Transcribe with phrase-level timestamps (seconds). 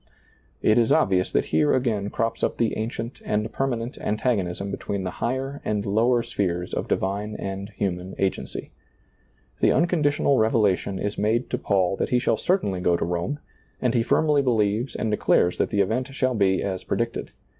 [0.63, 5.11] It is obvious that here c^ain crops up the ancient and permanent antagonism between the
[5.21, 8.71] higher and lower spheres of divine and human agency.
[9.59, 13.41] The unconditional revelation is made to Paul that he shall certainly go to Rome,
[13.79, 17.29] and he firmly believes and declares that the event shall be as predicted.